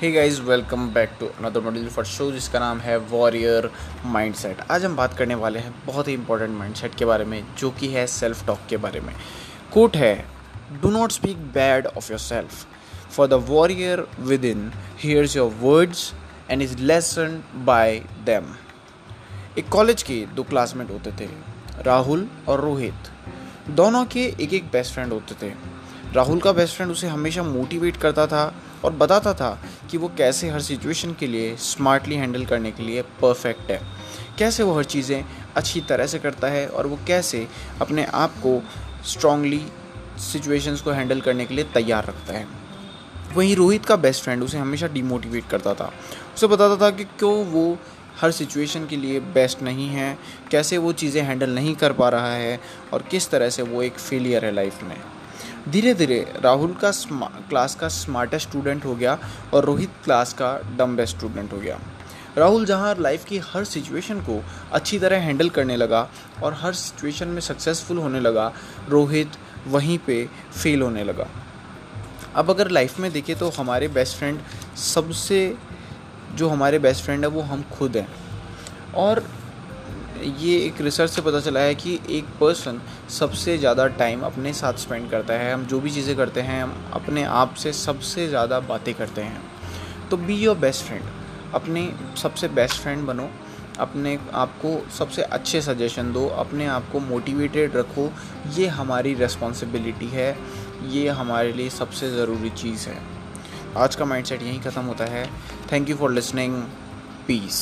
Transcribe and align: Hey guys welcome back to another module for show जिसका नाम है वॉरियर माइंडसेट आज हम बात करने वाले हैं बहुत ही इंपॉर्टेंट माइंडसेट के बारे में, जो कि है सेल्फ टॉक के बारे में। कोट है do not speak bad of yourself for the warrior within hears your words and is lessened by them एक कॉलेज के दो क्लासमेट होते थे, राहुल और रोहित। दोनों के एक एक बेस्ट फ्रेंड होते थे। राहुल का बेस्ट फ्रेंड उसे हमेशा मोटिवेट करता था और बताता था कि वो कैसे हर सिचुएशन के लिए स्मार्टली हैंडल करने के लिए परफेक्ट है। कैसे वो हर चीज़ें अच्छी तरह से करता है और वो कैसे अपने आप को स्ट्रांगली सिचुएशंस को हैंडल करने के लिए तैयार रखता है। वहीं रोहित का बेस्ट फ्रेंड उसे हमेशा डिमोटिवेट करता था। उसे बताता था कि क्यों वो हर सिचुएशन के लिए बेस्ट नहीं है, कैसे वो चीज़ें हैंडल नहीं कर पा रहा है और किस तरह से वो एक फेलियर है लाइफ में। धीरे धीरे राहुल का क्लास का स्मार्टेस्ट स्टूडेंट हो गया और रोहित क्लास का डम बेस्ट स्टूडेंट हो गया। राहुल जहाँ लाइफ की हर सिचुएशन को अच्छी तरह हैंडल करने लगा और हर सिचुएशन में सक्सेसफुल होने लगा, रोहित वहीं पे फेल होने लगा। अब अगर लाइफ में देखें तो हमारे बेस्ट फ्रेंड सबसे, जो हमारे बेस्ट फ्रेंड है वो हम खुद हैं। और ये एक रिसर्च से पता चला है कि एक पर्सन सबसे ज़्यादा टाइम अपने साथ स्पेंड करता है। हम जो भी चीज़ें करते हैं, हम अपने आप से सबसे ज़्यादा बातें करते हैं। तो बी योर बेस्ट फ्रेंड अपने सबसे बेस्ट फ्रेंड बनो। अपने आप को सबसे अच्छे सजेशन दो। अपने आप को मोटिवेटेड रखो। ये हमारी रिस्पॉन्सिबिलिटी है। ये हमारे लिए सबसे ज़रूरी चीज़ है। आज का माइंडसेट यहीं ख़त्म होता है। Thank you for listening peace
Hey 0.00 0.10
guys 0.12 0.38
welcome 0.40 0.88
back 0.94 1.10
to 1.20 1.26
another 1.26 1.60
module 1.60 1.86
for 1.88 2.04
show 2.04 2.30
जिसका 2.32 2.58
नाम 2.58 2.78
है 2.80 2.96
वॉरियर 3.10 3.70
माइंडसेट 4.06 4.58
आज 4.70 4.84
हम 4.84 4.96
बात 4.96 5.14
करने 5.18 5.34
वाले 5.34 5.58
हैं 5.58 5.72
बहुत 5.86 6.08
ही 6.08 6.14
इंपॉर्टेंट 6.14 6.50
माइंडसेट 6.50 6.94
के 6.94 7.04
बारे 7.04 7.24
में, 7.24 7.44
जो 7.58 7.70
कि 7.70 7.88
है 7.88 8.06
सेल्फ 8.06 8.44
टॉक 8.46 8.58
के 8.70 8.76
बारे 8.76 9.00
में। 9.00 9.12
कोट 9.72 9.96
है 9.96 10.14
do 10.82 10.90
not 10.90 11.12
speak 11.12 11.36
bad 11.54 11.86
of 11.86 12.10
yourself 12.18 12.66
for 13.12 13.28
the 13.28 13.34
warrior 13.48 14.06
within 14.44 14.70
hears 15.00 15.36
your 15.36 15.52
words 15.60 16.12
and 16.50 16.62
is 16.62 16.76
lessened 16.78 17.42
by 17.66 17.98
them 18.26 18.54
एक 19.58 19.68
कॉलेज 19.68 20.02
के 20.02 20.24
दो 20.26 20.42
क्लासमेट 20.42 20.90
होते 20.90 21.12
थे, 21.20 21.28
राहुल 21.86 22.28
और 22.48 22.60
रोहित। 22.60 23.10
दोनों 23.70 24.04
के 24.06 24.26
एक 24.40 24.54
एक 24.54 24.70
बेस्ट 24.72 24.94
फ्रेंड 24.94 25.12
होते 25.12 25.34
थे। 25.42 25.52
राहुल 26.14 26.40
का 26.40 26.52
बेस्ट 26.52 26.76
फ्रेंड 26.76 26.92
उसे 26.92 27.06
हमेशा 27.06 27.42
मोटिवेट 27.42 27.96
करता 27.96 28.26
था 28.26 28.52
और 28.84 28.92
बताता 28.92 29.32
था 29.34 29.50
कि 29.90 29.98
वो 29.98 30.10
कैसे 30.18 30.48
हर 30.50 30.60
सिचुएशन 30.60 31.12
के 31.12 31.26
लिए 31.26 31.54
स्मार्टली 31.56 32.16
हैंडल 32.16 32.44
करने 32.44 32.70
के 32.72 32.82
लिए 32.82 33.02
परफेक्ट 33.22 33.70
है। 33.70 33.80
कैसे 34.38 34.62
वो 34.62 34.76
हर 34.76 34.84
चीज़ें 34.84 35.24
अच्छी 35.56 35.80
तरह 35.80 36.06
से 36.06 36.18
करता 36.18 36.48
है 36.48 36.66
और 36.68 36.86
वो 36.86 36.98
कैसे 37.06 37.46
अपने 37.80 38.04
आप 38.04 38.34
को 38.36 38.60
स्ट्रांगली 39.06 39.60
सिचुएशंस 40.22 40.80
को 40.80 40.90
हैंडल 40.90 41.20
करने 41.20 41.46
के 41.46 41.54
लिए 41.54 41.64
तैयार 41.74 42.04
रखता 42.04 42.32
है। 42.32 42.46
वहीं 43.34 43.56
रोहित 43.56 43.84
का 43.84 43.96
बेस्ट 43.96 44.24
फ्रेंड 44.24 44.42
उसे 44.42 44.58
हमेशा 44.58 44.86
डिमोटिवेट 44.86 45.48
करता 45.50 45.74
था। 45.74 45.92
उसे 46.34 46.46
बताता 46.46 46.76
था 46.76 46.90
कि 46.90 47.04
क्यों 47.04 47.34
वो 47.44 47.78
हर 48.20 48.30
सिचुएशन 48.30 48.86
के 48.86 48.96
लिए 48.96 49.20
बेस्ट 49.20 49.62
नहीं 49.62 49.88
है, 49.88 50.16
कैसे 50.50 50.78
वो 50.78 50.92
चीज़ें 50.92 51.22
हैंडल 51.22 51.50
नहीं 51.50 51.74
कर 51.74 51.92
पा 51.92 52.08
रहा 52.08 52.32
है 52.32 52.58
और 52.92 53.02
किस 53.02 53.30
तरह 53.30 53.50
से 53.50 53.62
वो 53.62 53.82
एक 53.82 53.98
फेलियर 53.98 54.44
है 54.44 54.52
लाइफ 54.52 54.82
में। 54.82 54.96
धीरे 55.68 55.94
धीरे 55.94 56.20
राहुल 56.42 56.74
का 56.74 56.90
क्लास 57.48 57.74
का 57.74 57.88
स्मार्टेस्ट 57.88 58.48
स्टूडेंट 58.48 58.84
हो 58.84 58.94
गया 58.94 59.18
और 59.54 59.64
रोहित 59.64 59.90
क्लास 60.04 60.32
का 60.32 60.58
डम 60.78 60.96
बेस्ट 60.96 61.16
स्टूडेंट 61.16 61.52
हो 61.52 61.58
गया। 61.58 61.78
राहुल 62.38 62.64
जहाँ 62.66 62.94
लाइफ 62.98 63.24
की 63.24 63.38
हर 63.44 63.64
सिचुएशन 63.64 64.20
को 64.20 64.40
अच्छी 64.72 64.98
तरह 64.98 65.20
हैंडल 65.20 65.48
करने 65.48 65.76
लगा 65.76 66.08
और 66.42 66.54
हर 66.54 66.72
सिचुएशन 66.74 67.28
में 67.28 67.40
सक्सेसफुल 67.40 67.98
होने 67.98 68.20
लगा, 68.20 68.52
रोहित 68.88 69.36
वहीं 69.66 69.98
पे 69.98 70.28
फेल 70.54 70.82
होने 70.82 71.04
लगा। 71.04 71.26
अब 72.34 72.50
अगर 72.50 72.70
लाइफ 72.70 72.98
में 73.00 73.10
देखें 73.12 73.34
तो 73.38 73.48
हमारे 73.50 73.88
बेस्ट 73.88 74.16
फ्रेंड 74.16 74.40
सबसे, 74.76 75.56
जो 76.34 76.48
हमारे 76.48 76.78
बेस्ट 76.78 77.04
फ्रेंड 77.04 77.24
है 77.24 77.30
वो 77.30 77.40
हम 77.42 77.62
खुद 77.72 77.96
हैं। 77.96 78.08
और 78.94 79.22
ये 80.38 80.56
एक 80.58 80.80
रिसर्च 80.80 81.10
से 81.10 81.22
पता 81.22 81.40
चला 81.40 81.60
है 81.60 81.74
कि 81.74 81.98
एक 82.10 82.24
पर्सन 82.40 82.80
सबसे 83.10 83.56
ज़्यादा 83.58 83.86
टाइम 83.98 84.20
अपने 84.20 84.52
साथ 84.52 84.78
स्पेंड 84.78 85.10
करता 85.10 85.34
है। 85.34 85.52
हम 85.52 85.64
जो 85.66 85.80
भी 85.80 85.90
चीज़ें 85.90 86.14
करते 86.16 86.40
हैं, 86.40 86.62
हम 86.62 86.90
अपने 86.92 87.24
आप 87.24 87.54
से 87.54 87.72
सबसे 87.72 88.28
ज़्यादा 88.28 88.60
बातें 88.60 88.92
करते 88.94 89.22
हैं। 89.22 89.42
तो 90.10 90.16
बी 90.16 90.34
योर 90.34 90.56
बेस्ट 90.56 90.84
फ्रेंड 90.84 91.04
अपने 91.54 91.90
सबसे 92.22 92.48
बेस्ट 92.48 92.80
फ्रेंड 92.80 93.06
बनो। 93.06 93.28
अपने 93.80 94.18
आप 94.34 94.52
को 94.58 94.70
सबसे 94.90 95.22
अच्छे 95.22 95.60
सजेशन 95.62 96.12
दो। 96.12 96.26
अपने 96.36 96.66
आप 96.66 96.88
को 96.92 97.00
मोटिवेटेड 97.00 97.76
रखो। 97.76 98.10
ये 98.56 98.66
हमारी 98.68 99.14
रिस्पॉन्सिबिलिटी 99.14 100.06
है। 100.06 100.36
ये 100.88 101.08
हमारे 101.10 101.52
लिए 101.52 101.70
सबसे 101.70 102.10
ज़रूरी 102.10 102.50
चीज़ 102.52 102.88
है। 102.88 102.96
आज 103.76 103.96
का 103.96 104.04
माइंडसेट 104.04 104.42
यहीं 104.42 104.60
ख़त्म 104.60 104.82
होता 104.82 105.04
है। 105.04 105.26
Thank 105.72 105.90
you 105.90 105.96
for 105.96 106.12
listening 106.12 106.62
peace 107.26 107.60